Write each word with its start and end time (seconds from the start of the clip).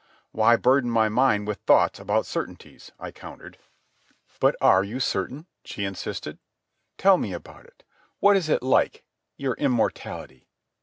"Why 0.31 0.55
burden 0.55 0.89
my 0.89 1.09
mind 1.09 1.45
with 1.47 1.59
thoughts 1.59 1.99
about 1.99 2.25
certainties?" 2.25 2.91
I 2.99 3.11
countered. 3.11 3.59
"But 4.39 4.55
are 4.59 4.83
you 4.83 4.99
certain?" 4.99 5.45
she 5.63 5.85
insisted. 5.85 6.39
"Tell 6.97 7.19
me 7.19 7.33
about 7.33 7.65
it. 7.67 7.83
What 8.19 8.35
is 8.35 8.49
it 8.49 8.63
like—your 8.63 9.53
immortality?" 9.59 10.47